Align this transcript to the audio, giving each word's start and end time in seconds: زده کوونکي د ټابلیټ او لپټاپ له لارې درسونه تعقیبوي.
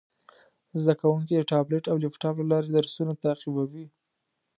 زده 0.81 0.93
کوونکي 1.01 1.33
د 1.35 1.41
ټابلیټ 1.51 1.85
او 1.91 1.97
لپټاپ 2.03 2.35
له 2.39 2.45
لارې 2.51 2.69
درسونه 2.77 3.13
تعقیبوي. 3.23 3.85